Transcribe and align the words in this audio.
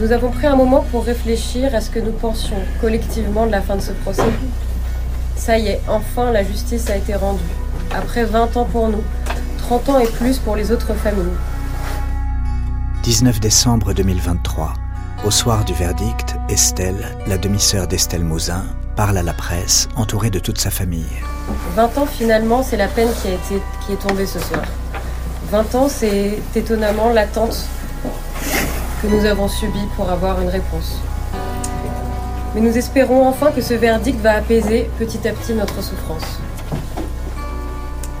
Nous 0.00 0.10
avons 0.10 0.30
pris 0.30 0.46
un 0.46 0.56
moment 0.56 0.84
pour 0.90 1.04
réfléchir 1.04 1.74
à 1.74 1.80
ce 1.80 1.90
que 1.90 2.00
nous 2.00 2.12
pensions 2.12 2.56
collectivement 2.80 3.46
de 3.46 3.52
la 3.52 3.60
fin 3.60 3.76
de 3.76 3.80
ce 3.80 3.92
procès. 3.92 4.22
Ça 5.36 5.58
y 5.58 5.68
est, 5.68 5.80
enfin 5.88 6.32
la 6.32 6.42
justice 6.42 6.88
a 6.90 6.96
été 6.96 7.14
rendue. 7.14 7.42
Après 7.94 8.24
20 8.24 8.56
ans 8.56 8.64
pour 8.64 8.88
nous, 8.88 9.02
30 9.58 9.88
ans 9.90 9.98
et 9.98 10.06
plus 10.06 10.38
pour 10.38 10.56
les 10.56 10.72
autres 10.72 10.94
familles. 10.94 11.36
19 13.02 13.40
décembre 13.40 13.92
2023. 13.92 14.74
Au 15.24 15.30
soir 15.30 15.64
du 15.64 15.74
verdict, 15.74 16.36
Estelle, 16.48 17.16
la 17.26 17.38
demi-sœur 17.38 17.86
d'Estelle 17.86 18.24
Mouzin, 18.24 18.64
parle 18.96 19.18
à 19.18 19.22
la 19.22 19.32
presse, 19.32 19.88
entourée 19.96 20.30
de 20.30 20.38
toute 20.38 20.58
sa 20.58 20.70
famille. 20.70 21.04
20 21.76 21.98
ans 21.98 22.06
finalement, 22.06 22.62
c'est 22.62 22.76
la 22.76 22.88
peine 22.88 23.08
qui, 23.20 23.28
a 23.28 23.32
été, 23.32 23.62
qui 23.84 23.92
est 23.92 24.08
tombée 24.08 24.26
ce 24.26 24.40
soir. 24.40 24.62
20 25.50 25.74
ans, 25.74 25.88
c'est 25.88 26.38
étonnamment 26.56 27.10
l'attente 27.10 27.66
que 29.02 29.08
nous 29.08 29.24
avons 29.24 29.48
subie 29.48 29.88
pour 29.96 30.08
avoir 30.10 30.40
une 30.40 30.48
réponse. 30.48 31.00
Mais 32.54 32.60
nous 32.60 32.78
espérons 32.78 33.26
enfin 33.26 33.50
que 33.50 33.60
ce 33.60 33.74
verdict 33.74 34.20
va 34.20 34.36
apaiser 34.36 34.88
petit 34.98 35.26
à 35.26 35.32
petit 35.32 35.54
notre 35.54 35.82
souffrance. 35.82 36.38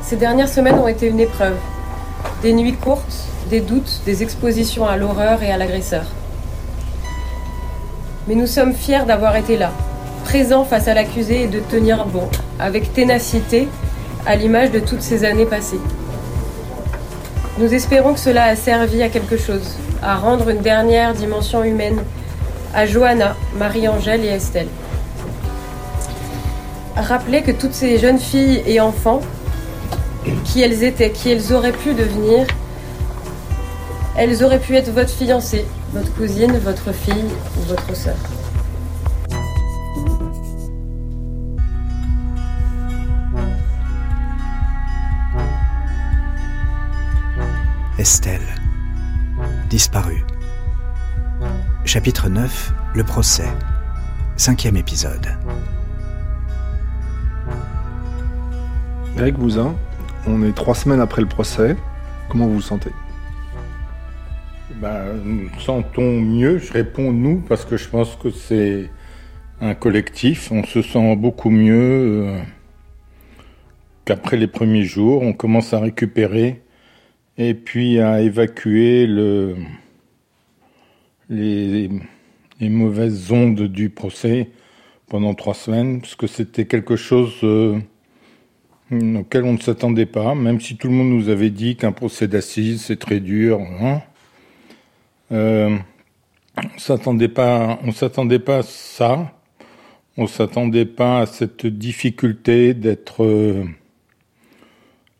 Ces 0.02 0.16
dernières 0.16 0.48
semaines 0.48 0.78
ont 0.78 0.88
été 0.88 1.06
une 1.06 1.20
épreuve. 1.20 1.56
Des 2.42 2.52
nuits 2.52 2.74
courtes, 2.74 3.28
des 3.48 3.60
doutes, 3.60 4.00
des 4.04 4.24
expositions 4.24 4.86
à 4.86 4.96
l'horreur 4.96 5.42
et 5.42 5.52
à 5.52 5.56
l'agresseur. 5.56 6.04
Mais 8.26 8.34
nous 8.34 8.48
sommes 8.48 8.74
fiers 8.74 9.04
d'avoir 9.06 9.36
été 9.36 9.56
là, 9.56 9.70
présents 10.24 10.64
face 10.64 10.88
à 10.88 10.94
l'accusé 10.94 11.42
et 11.42 11.46
de 11.46 11.60
tenir 11.60 12.06
bon, 12.06 12.28
avec 12.58 12.92
ténacité, 12.92 13.68
à 14.26 14.34
l'image 14.34 14.72
de 14.72 14.80
toutes 14.80 15.02
ces 15.02 15.24
années 15.24 15.46
passées. 15.46 15.80
Nous 17.58 17.74
espérons 17.74 18.14
que 18.14 18.20
cela 18.20 18.44
a 18.44 18.56
servi 18.56 19.02
à 19.02 19.10
quelque 19.10 19.36
chose, 19.36 19.76
à 20.02 20.16
rendre 20.16 20.48
une 20.48 20.62
dernière 20.62 21.12
dimension 21.12 21.62
humaine 21.62 22.02
à 22.74 22.86
Johanna, 22.86 23.36
Marie-Angèle 23.58 24.24
et 24.24 24.28
Estelle. 24.28 24.68
Rappelez 26.96 27.42
que 27.42 27.50
toutes 27.50 27.74
ces 27.74 27.98
jeunes 27.98 28.18
filles 28.18 28.62
et 28.66 28.80
enfants, 28.80 29.20
qui 30.44 30.62
elles 30.62 30.82
étaient, 30.82 31.10
qui 31.10 31.30
elles 31.30 31.52
auraient 31.52 31.72
pu 31.72 31.92
devenir, 31.92 32.46
elles 34.16 34.42
auraient 34.42 34.58
pu 34.58 34.74
être 34.74 34.90
votre 34.90 35.10
fiancée, 35.10 35.66
votre 35.92 36.12
cousine, 36.14 36.56
votre 36.58 36.92
fille 36.92 37.26
ou 37.58 37.68
votre 37.68 37.94
sœur. 37.94 38.16
Estelle, 48.02 48.40
disparue. 49.70 50.24
Chapitre 51.84 52.28
9, 52.28 52.72
le 52.96 53.04
procès. 53.04 53.46
Cinquième 54.34 54.76
épisode. 54.76 55.24
Greg 59.14 59.34
Bouzin, 59.36 59.76
on 60.26 60.42
est 60.42 60.52
trois 60.52 60.74
semaines 60.74 60.98
après 60.98 61.22
le 61.22 61.28
procès. 61.28 61.76
Comment 62.28 62.48
vous 62.48 62.54
vous 62.54 62.60
sentez? 62.60 62.90
Ben, 64.80 65.04
Nous 65.24 65.48
sentons 65.60 66.20
mieux, 66.20 66.58
je 66.58 66.72
réponds 66.72 67.12
nous, 67.12 67.40
parce 67.48 67.64
que 67.64 67.76
je 67.76 67.88
pense 67.88 68.16
que 68.16 68.30
c'est 68.30 68.90
un 69.60 69.76
collectif. 69.76 70.50
On 70.50 70.64
se 70.64 70.82
sent 70.82 71.14
beaucoup 71.14 71.50
mieux 71.50 72.26
euh, 72.26 72.40
qu'après 74.04 74.38
les 74.38 74.48
premiers 74.48 74.82
jours. 74.82 75.22
On 75.22 75.32
commence 75.32 75.72
à 75.72 75.78
récupérer 75.78 76.62
et 77.38 77.54
puis 77.54 78.00
à 78.00 78.20
évacuer 78.20 79.06
le, 79.06 79.56
les, 81.28 81.88
mauvaises 82.60 83.32
ondes 83.32 83.62
du 83.62 83.90
procès 83.90 84.50
pendant 85.08 85.34
trois 85.34 85.54
semaines, 85.54 86.00
parce 86.00 86.14
que 86.14 86.26
c'était 86.26 86.66
quelque 86.66 86.96
chose 86.96 87.34
euh, 87.42 87.78
auquel 88.90 89.44
on 89.44 89.54
ne 89.54 89.60
s'attendait 89.60 90.06
pas, 90.06 90.34
même 90.34 90.60
si 90.60 90.76
tout 90.76 90.88
le 90.88 90.94
monde 90.94 91.10
nous 91.10 91.28
avait 91.28 91.50
dit 91.50 91.76
qu'un 91.76 91.92
procès 91.92 92.28
d'assises 92.28 92.82
c'est 92.82 92.98
très 92.98 93.20
dur. 93.20 93.60
Hein. 93.60 94.02
Euh, 95.32 95.76
on 96.56 96.62
on 96.66 96.78
s'attendait 96.78 98.38
pas 98.38 98.58
à 98.58 98.62
ça. 98.62 99.32
On 100.18 100.26
s'attendait 100.26 100.84
pas 100.84 101.20
à 101.20 101.26
cette 101.26 101.66
difficulté 101.66 102.74
d'être 102.74 103.24
euh, 103.24 103.64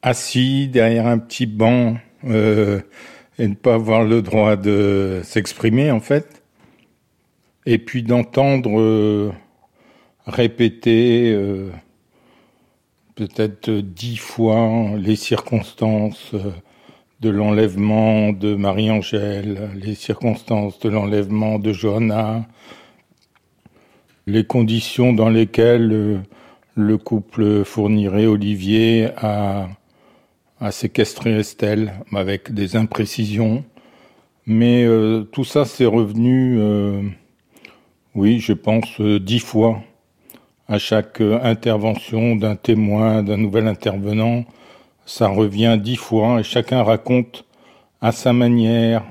assis 0.02 0.68
derrière 0.68 1.06
un 1.06 1.18
petit 1.18 1.46
banc 1.46 1.96
euh, 2.24 2.80
et 3.38 3.48
ne 3.48 3.54
pas 3.54 3.74
avoir 3.74 4.04
le 4.04 4.20
droit 4.20 4.56
de 4.56 5.20
s'exprimer 5.24 5.90
en 5.90 6.00
fait, 6.00 6.42
et 7.66 7.78
puis 7.78 8.02
d'entendre 8.02 8.78
euh, 8.78 9.32
répéter 10.26 11.32
euh, 11.32 11.70
peut-être 13.14 13.70
dix 13.70 14.16
fois 14.16 14.90
les 14.98 15.16
circonstances 15.16 16.34
de 17.20 17.30
l'enlèvement 17.30 18.32
de 18.32 18.56
Marie-Angèle, 18.56 19.70
les 19.76 19.94
circonstances 19.94 20.80
de 20.80 20.88
l'enlèvement 20.88 21.60
de 21.60 21.72
Johanna, 21.72 22.44
les 24.26 24.44
conditions 24.44 25.12
dans 25.12 25.28
lesquelles 25.28 26.22
le 26.74 26.98
couple 26.98 27.64
fournirait 27.64 28.26
Olivier 28.26 29.08
à 29.16 29.69
à 30.62 30.71
séquestrer 30.71 31.37
Estelle 31.39 31.93
avec 32.15 32.53
des 32.55 32.77
imprécisions. 32.77 33.65
Mais 34.47 34.84
euh, 34.84 35.23
tout 35.25 35.45
ça, 35.45 35.65
c'est 35.65 35.87
revenu, 35.87 36.56
euh, 36.61 37.03
oui, 38.15 38.39
je 38.39 38.53
pense, 38.53 39.00
euh, 39.00 39.19
dix 39.19 39.41
fois 39.41 39.83
à 40.69 40.78
chaque 40.78 41.21
intervention 41.21 42.37
d'un 42.37 42.55
témoin, 42.55 43.25
d'un 43.25 43.37
nouvel 43.37 43.67
intervenant. 43.67 44.45
Ça 45.05 45.28
revient 45.28 45.78
dix 45.83 45.97
fois 45.97 46.41
et 46.41 46.45
chacun 46.45 46.83
raconte 46.84 47.44
à 48.00 48.12
sa 48.12 48.33
manière. 48.33 49.03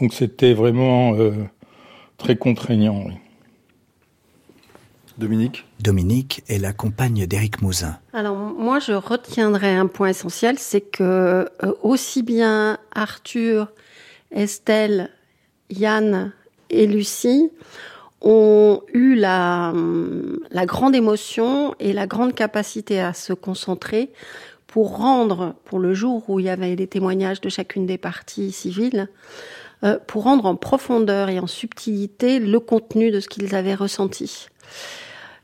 Donc 0.00 0.14
c'était 0.14 0.54
vraiment 0.54 1.14
très 2.16 2.36
contraignant. 2.36 3.04
Oui. 3.06 3.12
Dominique 5.18 5.66
Dominique 5.80 6.44
est 6.48 6.58
la 6.58 6.72
compagne 6.72 7.26
d'Éric 7.26 7.60
Mouzin. 7.60 7.98
Alors 8.12 8.36
moi, 8.36 8.78
je 8.78 8.92
retiendrai 8.92 9.74
un 9.74 9.88
point 9.88 10.08
essentiel, 10.08 10.58
c'est 10.58 10.80
que 10.80 11.02
euh, 11.02 11.72
aussi 11.82 12.22
bien 12.22 12.78
Arthur, 12.94 13.72
Estelle, 14.30 15.10
Yann 15.70 16.32
et 16.70 16.86
Lucie 16.86 17.50
ont 18.20 18.82
eu 18.92 19.16
la, 19.16 19.72
la 20.50 20.66
grande 20.66 20.94
émotion 20.94 21.74
et 21.80 21.92
la 21.92 22.06
grande 22.06 22.34
capacité 22.34 23.00
à 23.00 23.12
se 23.12 23.32
concentrer 23.32 24.10
pour 24.68 24.98
rendre, 24.98 25.54
pour 25.64 25.80
le 25.80 25.94
jour 25.94 26.28
où 26.28 26.38
il 26.38 26.46
y 26.46 26.48
avait 26.48 26.76
les 26.76 26.86
témoignages 26.86 27.40
de 27.40 27.48
chacune 27.48 27.86
des 27.86 27.98
parties 27.98 28.52
civiles, 28.52 29.08
euh, 29.82 29.98
pour 30.06 30.24
rendre 30.24 30.46
en 30.46 30.54
profondeur 30.54 31.28
et 31.28 31.40
en 31.40 31.46
subtilité 31.46 32.38
le 32.38 32.60
contenu 32.60 33.10
de 33.10 33.18
ce 33.18 33.28
qu'ils 33.28 33.54
avaient 33.54 33.74
ressenti. 33.74 34.48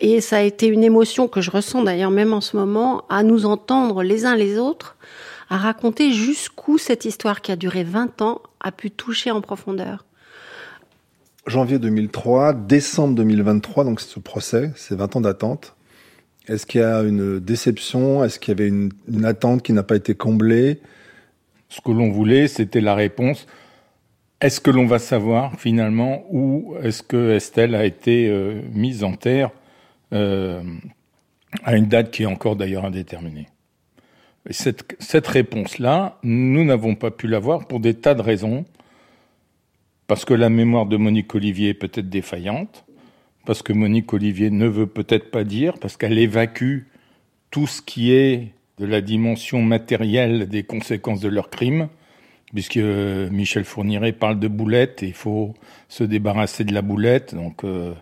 Et 0.00 0.20
ça 0.20 0.38
a 0.38 0.40
été 0.42 0.66
une 0.66 0.82
émotion 0.82 1.28
que 1.28 1.40
je 1.40 1.50
ressens 1.50 1.82
d'ailleurs 1.82 2.10
même 2.10 2.32
en 2.32 2.40
ce 2.40 2.56
moment, 2.56 3.04
à 3.08 3.22
nous 3.22 3.46
entendre 3.46 4.02
les 4.02 4.26
uns 4.26 4.36
les 4.36 4.58
autres, 4.58 4.96
à 5.48 5.56
raconter 5.56 6.12
jusqu'où 6.12 6.78
cette 6.78 7.04
histoire 7.04 7.42
qui 7.42 7.52
a 7.52 7.56
duré 7.56 7.84
20 7.84 8.22
ans 8.22 8.40
a 8.60 8.72
pu 8.72 8.90
toucher 8.90 9.30
en 9.30 9.40
profondeur. 9.40 10.04
Janvier 11.46 11.78
2003, 11.78 12.54
décembre 12.54 13.14
2023, 13.16 13.84
donc 13.84 14.00
c'est 14.00 14.08
ce 14.08 14.20
procès, 14.20 14.72
c'est 14.76 14.96
20 14.96 15.16
ans 15.16 15.20
d'attente. 15.20 15.74
Est-ce 16.48 16.66
qu'il 16.66 16.80
y 16.80 16.84
a 16.84 17.02
une 17.02 17.38
déception? 17.38 18.24
Est-ce 18.24 18.38
qu'il 18.38 18.52
y 18.52 18.60
avait 18.60 18.68
une, 18.68 18.90
une 19.08 19.24
attente 19.24 19.62
qui 19.62 19.72
n'a 19.72 19.82
pas 19.82 19.96
été 19.96 20.14
comblée? 20.14 20.80
Ce 21.68 21.80
que 21.80 21.90
l'on 21.90 22.10
voulait, 22.10 22.48
c'était 22.48 22.80
la 22.80 22.94
réponse 22.94 23.46
est-ce 24.44 24.60
que 24.60 24.70
l'on 24.70 24.84
va 24.84 24.98
savoir 24.98 25.58
finalement 25.58 26.26
où 26.30 26.74
est-ce 26.82 27.02
que 27.02 27.32
Estelle 27.32 27.74
a 27.74 27.86
été 27.86 28.28
euh, 28.28 28.60
mise 28.74 29.02
en 29.02 29.14
terre? 29.14 29.50
Euh, 30.14 30.62
à 31.62 31.76
une 31.76 31.86
date 31.86 32.10
qui 32.10 32.22
est 32.22 32.26
encore 32.26 32.56
d'ailleurs 32.56 32.84
indéterminée 32.84 33.48
Et 34.48 34.52
cette, 34.52 35.26
réponse-là, 35.26 36.18
nous 36.22 36.64
n'avons 36.64 36.94
pas 36.94 37.10
pu 37.10 37.26
l'avoir 37.26 37.66
pour 37.66 37.80
des 37.80 37.94
tas 37.94 38.14
de 38.14 38.22
raisons. 38.22 38.64
Parce 40.06 40.24
que 40.24 40.34
la 40.34 40.50
mémoire 40.50 40.86
de 40.86 40.96
Monique 40.96 41.34
Olivier 41.34 41.70
est 41.70 41.74
peut-être 41.74 42.10
défaillante, 42.10 42.84
parce 43.46 43.62
que 43.62 43.72
Monique 43.72 44.12
Olivier 44.12 44.50
ne 44.50 44.66
veut 44.66 44.86
peut-être 44.86 45.30
pas 45.30 45.44
dire, 45.44 45.74
parce 45.80 45.96
qu'elle 45.96 46.18
évacue 46.18 46.80
tout 47.50 47.66
ce 47.66 47.80
qui 47.80 48.12
est 48.12 48.52
de 48.78 48.84
la 48.84 49.00
dimension 49.00 49.62
matérielle 49.62 50.46
des 50.46 50.62
conséquences 50.62 51.20
de 51.20 51.28
leur 51.28 51.48
crime, 51.48 51.88
puisque 52.52 52.76
Michel 52.76 53.64
Fourniret 53.64 54.12
parle 54.12 54.38
de 54.38 54.48
boulette 54.48 55.02
et 55.02 55.06
il 55.06 55.14
faut 55.14 55.54
se 55.88 56.04
débarrasser 56.04 56.64
de 56.64 56.74
la 56.74 56.82
boulette. 56.82 57.34
Donc 57.34 57.64
euh, 57.64 57.94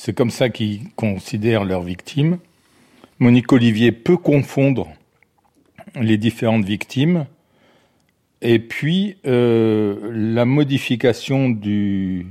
c'est 0.00 0.14
comme 0.14 0.30
ça 0.30 0.48
qu'ils 0.48 0.88
considèrent 0.96 1.66
leurs 1.66 1.82
victimes. 1.82 2.38
Monique 3.18 3.52
Olivier 3.52 3.92
peut 3.92 4.16
confondre 4.16 4.88
les 5.94 6.16
différentes 6.16 6.64
victimes 6.64 7.26
Et 8.40 8.60
puis, 8.60 9.18
euh, 9.26 10.10
la 10.10 10.46
modification 10.46 11.54
euh, 11.66 12.22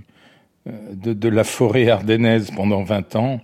de, 0.65 1.29
la 1.29 1.43
forêt 1.43 1.89
ardennaise 1.89 2.49
pendant 2.49 2.81
20 2.81 3.15
ans 3.15 3.39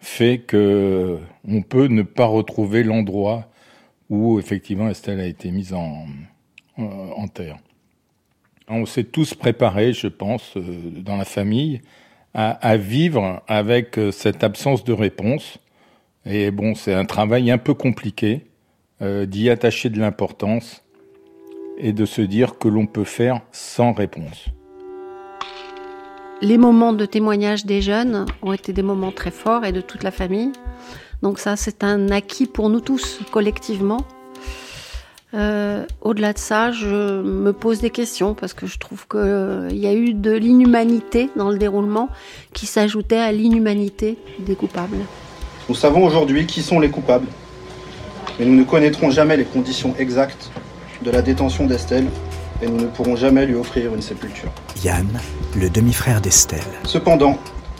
fait 0.00 0.38
que 0.38 1.20
on 1.46 1.62
peut 1.62 1.86
ne 1.86 2.02
pas 2.02 2.26
retrouver 2.26 2.82
l'endroit 2.82 3.48
où 4.10 4.40
effectivement 4.40 4.88
Estelle 4.88 5.20
a 5.20 5.26
été 5.26 5.52
mise 5.52 5.72
en, 5.72 6.08
terre. 7.32 7.58
On 8.66 8.86
s'est 8.86 9.04
tous 9.04 9.34
préparés, 9.34 9.92
je 9.92 10.08
pense, 10.08 10.56
euh, 10.56 10.62
dans 10.96 11.16
la 11.16 11.24
famille, 11.24 11.80
à, 12.34 12.76
vivre 12.76 13.42
avec 13.46 14.00
cette 14.10 14.42
absence 14.42 14.84
de 14.84 14.92
réponse. 14.92 15.58
Et 16.24 16.50
bon, 16.50 16.74
c'est 16.74 16.94
un 16.94 17.04
travail 17.04 17.50
un 17.50 17.58
peu 17.58 17.74
compliqué 17.74 18.46
euh, 19.02 19.26
d'y 19.26 19.50
attacher 19.50 19.90
de 19.90 19.98
l'importance 19.98 20.82
et 21.78 21.92
de 21.92 22.04
se 22.04 22.22
dire 22.22 22.58
que 22.58 22.68
l'on 22.68 22.86
peut 22.86 23.04
faire 23.04 23.40
sans 23.50 23.92
réponse. 23.92 24.46
Les 26.40 26.58
moments 26.58 26.92
de 26.92 27.04
témoignage 27.06 27.66
des 27.66 27.82
jeunes 27.82 28.26
ont 28.42 28.52
été 28.52 28.72
des 28.72 28.82
moments 28.82 29.12
très 29.12 29.30
forts 29.30 29.64
et 29.64 29.72
de 29.72 29.80
toute 29.80 30.02
la 30.02 30.10
famille. 30.10 30.52
Donc 31.22 31.38
ça, 31.38 31.56
c'est 31.56 31.84
un 31.84 32.10
acquis 32.10 32.46
pour 32.46 32.68
nous 32.68 32.80
tous 32.80 33.20
collectivement. 33.30 34.06
Euh, 35.34 35.84
Au-delà 36.02 36.32
de 36.32 36.38
ça, 36.38 36.72
je 36.72 37.22
me 37.22 37.52
pose 37.52 37.80
des 37.80 37.90
questions 37.90 38.34
parce 38.34 38.52
que 38.52 38.66
je 38.66 38.78
trouve 38.78 39.06
qu'il 39.08 39.20
euh, 39.20 39.68
y 39.72 39.86
a 39.86 39.94
eu 39.94 40.12
de 40.12 40.32
l'inhumanité 40.32 41.30
dans 41.36 41.50
le 41.50 41.58
déroulement 41.58 42.08
qui 42.52 42.66
s'ajoutait 42.66 43.18
à 43.18 43.32
l'inhumanité 43.32 44.18
des 44.40 44.54
coupables. 44.54 44.98
Nous 45.68 45.74
savons 45.74 46.04
aujourd'hui 46.04 46.46
qui 46.46 46.62
sont 46.62 46.80
les 46.80 46.90
coupables, 46.90 47.28
mais 48.38 48.44
nous 48.44 48.56
ne 48.56 48.64
connaîtrons 48.64 49.10
jamais 49.10 49.36
les 49.36 49.44
conditions 49.44 49.94
exactes 49.98 50.50
de 51.02 51.10
la 51.10 51.22
détention 51.22 51.66
d'Estelle 51.66 52.06
et 52.60 52.66
nous 52.66 52.76
ne 52.76 52.86
pourrons 52.86 53.16
jamais 53.16 53.46
lui 53.46 53.54
offrir 53.54 53.94
une 53.94 54.02
sépulture. 54.02 54.50
Yann, 54.84 55.08
le 55.56 55.70
demi-frère 55.70 56.20
d'Estelle. 56.20 56.60
Cependant, 56.84 57.38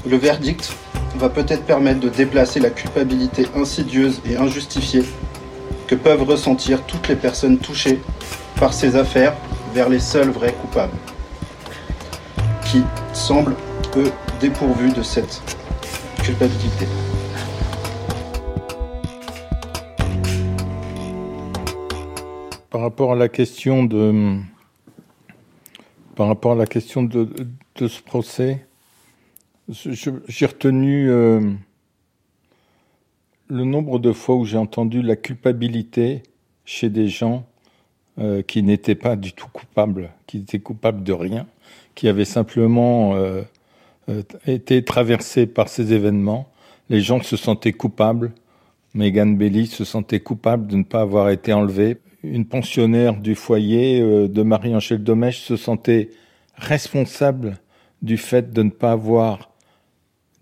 le 0.09 0.17
verdict 0.17 0.73
va 1.17 1.29
peut-être 1.29 1.65
permettre 1.65 2.01
de 2.01 2.09
déplacer 2.09 2.61
la 2.61 2.71
culpabilité 2.71 3.47
insidieuse 3.55 4.21
et 4.29 4.37
injustifiée 4.37 5.05
que 5.93 5.97
peuvent 5.99 6.23
ressentir 6.23 6.87
toutes 6.87 7.09
les 7.09 7.17
personnes 7.17 7.59
touchées 7.59 8.01
par 8.59 8.73
ces 8.73 8.97
affaires 8.97 9.35
vers 9.75 9.91
les 9.91 9.99
seuls 9.99 10.31
vrais 10.31 10.55
coupables, 10.55 10.97
qui 12.65 12.83
semblent, 13.13 13.57
eux, 13.99 14.11
dépourvus 14.41 14.91
de 14.91 15.03
cette 15.03 15.43
culpabilité. 16.23 16.87
Par 22.71 22.81
rapport 22.81 23.13
à 23.13 23.17
la 23.17 23.29
question 23.29 23.85
de, 23.85 24.39
par 26.17 26.27
rapport 26.27 26.53
à 26.53 26.57
la 26.57 26.67
question 26.67 27.03
de, 27.03 27.29
de 27.77 27.87
ce 27.87 28.01
procès, 28.01 28.67
j'ai 29.69 30.47
retenu 30.47 31.11
euh, 31.11 31.53
le 33.49 33.65
nombre 33.65 33.99
de 33.99 34.13
fois 34.13 34.37
où 34.37 34.45
j'ai 34.45 34.57
entendu 34.57 35.03
la 35.03 35.17
culpabilité 35.17 36.23
chez 36.65 36.91
des 36.91 37.09
gens 37.09 37.45
euh, 38.19 38.43
qui 38.43 38.63
n'étaient 38.63 38.95
pas 38.95 39.17
du 39.17 39.33
tout 39.33 39.49
coupables, 39.53 40.11
qui 40.27 40.39
étaient 40.39 40.61
coupables 40.61 41.03
de 41.03 41.13
rien, 41.13 41.47
qui 41.95 42.09
avaient 42.09 42.25
simplement 42.25 43.15
euh, 43.15 43.43
euh 44.09 44.23
été 44.47 44.85
traversés 44.85 45.47
par 45.47 45.69
ces 45.69 45.93
événements. 45.93 46.49
Les 46.89 47.01
gens 47.01 47.23
se 47.23 47.37
sentaient 47.37 47.73
coupables. 47.73 48.33
Megan 48.95 49.37
Belly 49.37 49.67
se 49.67 49.85
sentait 49.85 50.21
coupable 50.21 50.67
de 50.67 50.77
ne 50.77 50.85
pas 50.85 51.01
avoir 51.01 51.31
été 51.31 51.53
enlevée 51.53 51.99
une 52.23 52.47
pensionnaire 52.47 53.17
du 53.17 53.35
foyer 53.35 54.01
de 54.29 54.43
Marie-Angèle 54.43 55.03
Domèche 55.03 55.41
se 55.41 55.57
sentait 55.57 56.11
responsable 56.55 57.59
du 58.01 58.17
fait 58.17 58.53
de 58.53 58.63
ne 58.63 58.71
pas 58.71 58.93
avoir 58.93 59.51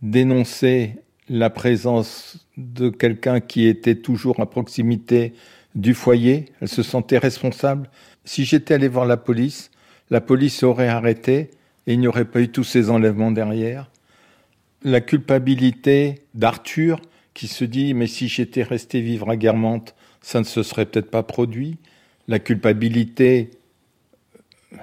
dénoncé 0.03 0.97
la 1.31 1.49
présence 1.49 2.45
de 2.57 2.91
quelqu'un 2.91 3.39
qui 3.39 3.67
était 3.67 3.95
toujours 3.95 4.41
à 4.41 4.51
proximité 4.51 5.33
du 5.77 5.95
foyer. 5.95 6.47
Elle 6.61 6.69
se 6.69 6.83
sentait 6.83 7.19
responsable. 7.19 7.89
Si 8.25 8.45
j'étais 8.45 8.75
allé 8.75 8.89
voir 8.89 9.07
la 9.07 9.17
police, 9.17 9.71
la 10.11 10.21
police 10.21 10.65
aurait 10.65 10.89
arrêté 10.89 11.51
et 11.87 11.95
il 11.95 12.01
n'y 12.01 12.09
aurait 12.09 12.25
pas 12.25 12.41
eu 12.41 12.49
tous 12.49 12.65
ces 12.65 12.91
enlèvements 12.91 13.31
derrière. 13.31 13.93
La 14.83 15.01
culpabilité 15.01 16.23
d'Arthur 16.35 17.01
qui 17.33 17.47
se 17.47 17.65
dit 17.65 17.95
mais 17.95 18.09
si 18.09 18.27
j'étais 18.27 18.65
resté 18.65 19.01
vivre 19.01 19.31
à 19.31 19.37
Guermantes, 19.37 19.95
ça 20.23 20.41
ne 20.41 20.45
se 20.45 20.65
serait 20.65 20.87
peut-être 20.87 21.13
pas 21.13 21.23
produit. 21.23 21.79
La 22.27 22.41
culpabilité 22.41 23.53
euh, 24.73 24.79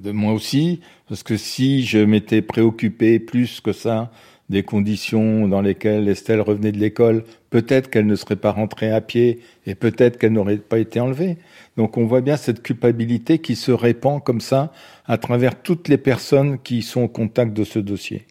de 0.00 0.10
moi 0.10 0.34
aussi, 0.34 0.80
parce 1.08 1.22
que 1.22 1.38
si 1.38 1.84
je 1.84 1.98
m'étais 1.98 2.42
préoccupé 2.42 3.18
plus 3.18 3.62
que 3.62 3.72
ça 3.72 4.12
des 4.48 4.62
conditions 4.62 5.48
dans 5.48 5.60
lesquelles 5.60 6.08
Estelle 6.08 6.40
revenait 6.40 6.72
de 6.72 6.78
l'école, 6.78 7.24
peut-être 7.50 7.90
qu'elle 7.90 8.06
ne 8.06 8.16
serait 8.16 8.36
pas 8.36 8.52
rentrée 8.52 8.90
à 8.90 9.00
pied 9.00 9.40
et 9.66 9.74
peut-être 9.74 10.18
qu'elle 10.18 10.32
n'aurait 10.32 10.58
pas 10.58 10.78
été 10.78 11.00
enlevée. 11.00 11.38
Donc 11.76 11.96
on 11.96 12.04
voit 12.04 12.20
bien 12.20 12.36
cette 12.36 12.62
culpabilité 12.62 13.38
qui 13.38 13.56
se 13.56 13.72
répand 13.72 14.22
comme 14.22 14.40
ça 14.40 14.72
à 15.06 15.16
travers 15.16 15.62
toutes 15.62 15.88
les 15.88 15.98
personnes 15.98 16.58
qui 16.58 16.82
sont 16.82 17.02
au 17.02 17.08
contact 17.08 17.54
de 17.54 17.64
ce 17.64 17.78
dossier. 17.78 18.26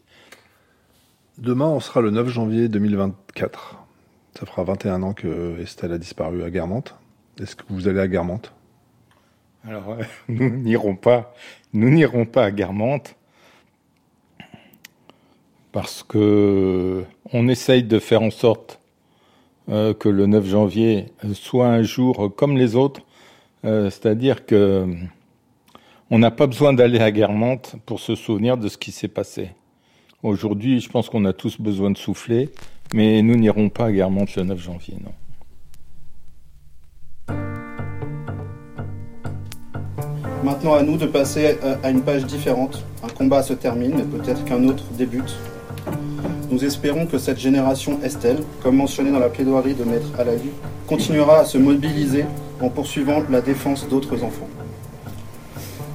Demain, 1.38 1.66
on 1.66 1.80
sera 1.80 2.00
le 2.00 2.10
9 2.10 2.28
janvier 2.28 2.68
2024. 2.68 3.78
Ça 4.38 4.46
fera 4.46 4.64
21 4.64 5.02
ans 5.02 5.14
que 5.14 5.60
Estelle 5.60 5.92
a 5.92 5.98
disparu 5.98 6.42
à 6.44 6.50
Guermantes. 6.50 6.94
Est-ce 7.40 7.56
que 7.56 7.64
vous 7.68 7.88
allez 7.88 8.00
à 8.00 8.08
Guermantes? 8.08 8.52
Alors, 9.66 9.92
euh, 9.92 10.02
nous 10.28 10.50
n'irons 10.50 10.94
pas, 10.94 11.34
nous 11.72 11.90
n'irons 11.90 12.26
pas 12.26 12.44
à 12.44 12.50
Guermantes 12.50 13.16
parce 15.72 16.02
que 16.02 17.04
on 17.32 17.48
essaye 17.48 17.82
de 17.82 17.98
faire 17.98 18.22
en 18.22 18.30
sorte 18.30 18.78
euh, 19.68 19.94
que 19.94 20.08
le 20.08 20.26
9 20.26 20.46
janvier 20.46 21.06
soit 21.34 21.66
un 21.66 21.82
jour 21.82 22.34
comme 22.36 22.56
les 22.56 22.76
autres, 22.76 23.00
euh, 23.64 23.90
c'est-à-dire 23.90 24.46
que 24.46 24.86
on 26.10 26.18
n'a 26.18 26.30
pas 26.30 26.46
besoin 26.46 26.72
d'aller 26.74 27.00
à 27.00 27.10
Guermantes 27.10 27.76
pour 27.86 27.98
se 27.98 28.14
souvenir 28.14 28.58
de 28.58 28.68
ce 28.68 28.76
qui 28.76 28.92
s'est 28.92 29.08
passé. 29.08 29.50
Aujourd'hui, 30.22 30.80
je 30.80 30.90
pense 30.90 31.08
qu'on 31.08 31.24
a 31.24 31.32
tous 31.32 31.60
besoin 31.60 31.90
de 31.90 31.96
souffler 31.96 32.50
mais 32.94 33.22
nous 33.22 33.36
n'irons 33.36 33.68
pas 33.68 33.86
à 33.86 33.92
Guermantes 33.92 34.36
le 34.36 34.44
9 34.44 34.58
janvier, 34.58 34.96
non. 35.02 35.12
Maintenant 40.44 40.74
à 40.74 40.82
nous 40.82 40.96
de 40.96 41.06
passer 41.06 41.56
à 41.82 41.90
une 41.90 42.02
page 42.02 42.26
différente. 42.26 42.84
Un 43.02 43.08
combat 43.08 43.42
se 43.42 43.52
termine, 43.52 44.04
peut-être 44.06 44.44
qu'un 44.44 44.64
autre 44.64 44.84
débute. 44.98 45.38
Nous 46.52 46.66
espérons 46.66 47.06
que 47.06 47.16
cette 47.16 47.38
génération 47.38 47.98
Estelle, 48.04 48.40
comme 48.62 48.76
mentionné 48.76 49.10
dans 49.10 49.18
la 49.18 49.30
plaidoirie 49.30 49.72
de 49.72 49.84
Maître 49.84 50.10
Alali, 50.18 50.50
continuera 50.86 51.38
à 51.38 51.44
se 51.46 51.56
mobiliser 51.56 52.26
en 52.60 52.68
poursuivant 52.68 53.22
la 53.30 53.40
défense 53.40 53.88
d'autres 53.88 54.22
enfants. 54.22 54.48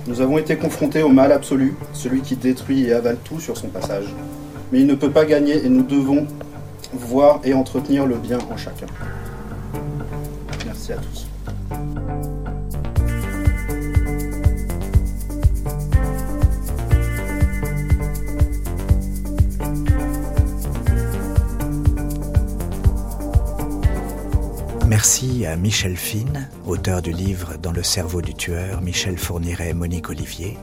Nous 0.07 0.19
avons 0.19 0.39
été 0.39 0.55
confrontés 0.55 1.03
au 1.03 1.09
mal 1.09 1.31
absolu, 1.31 1.75
celui 1.93 2.21
qui 2.21 2.35
détruit 2.35 2.85
et 2.85 2.93
avale 2.93 3.17
tout 3.23 3.39
sur 3.39 3.55
son 3.55 3.67
passage. 3.67 4.07
Mais 4.71 4.79
il 4.79 4.87
ne 4.87 4.95
peut 4.95 5.11
pas 5.11 5.25
gagner 5.25 5.63
et 5.63 5.69
nous 5.69 5.83
devons 5.83 6.25
voir 6.91 7.39
et 7.43 7.53
entretenir 7.53 8.07
le 8.07 8.15
bien 8.15 8.39
en 8.51 8.57
chacun. 8.57 8.87
Merci 10.65 10.93
à 10.93 10.95
tous. 10.95 11.27
Merci 24.97 25.45
à 25.45 25.55
Michel 25.55 25.95
Fine, 25.95 26.49
auteur 26.65 27.03
du 27.03 27.11
livre 27.11 27.55
Dans 27.61 27.71
le 27.71 27.83
cerveau 27.83 28.19
du 28.23 28.33
tueur, 28.33 28.81
Michel 28.81 29.19
Fourniret, 29.19 29.75
Monique 29.75 30.09
Olivier, 30.09 30.57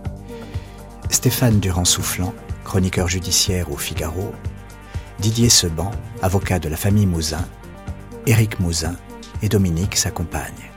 Stéphane 1.09 1.61
Durand-Soufflant, 1.61 2.35
chroniqueur 2.65 3.07
judiciaire 3.07 3.71
au 3.71 3.77
Figaro, 3.77 4.35
Didier 5.21 5.49
Seban, 5.49 5.93
avocat 6.21 6.59
de 6.59 6.69
la 6.69 6.77
famille 6.77 7.07
Mouzin, 7.07 7.47
Éric 8.27 8.59
Mouzin 8.59 8.97
et 9.41 9.49
Dominique, 9.49 9.97
sa 9.97 10.11
compagne. 10.11 10.69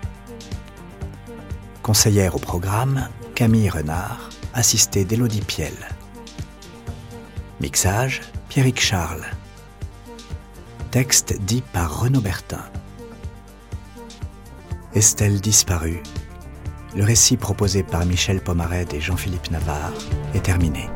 Conseillère 1.82 2.36
au 2.36 2.40
programme, 2.40 3.10
Camille 3.34 3.72
Renard, 3.72 4.30
assistée 4.54 5.04
d'Élodie 5.04 5.42
Piel. 5.42 5.74
Mixage, 7.60 8.22
Pierrick 8.50 8.80
Charles. 8.80 9.26
Texte 10.92 11.40
dit 11.42 11.64
par 11.74 12.02
Renaud 12.02 12.22
Bertin. 12.22 12.62
Estelle 14.98 15.40
disparue. 15.40 16.02
Le 16.96 17.04
récit 17.04 17.38
proposé 17.38 17.84
par 17.84 18.04
Michel 18.04 18.42
Pomared 18.42 18.96
et 18.96 19.00
Jean-Philippe 19.00 19.52
Navarre 19.52 19.94
est 20.34 20.42
terminé. 20.42 20.90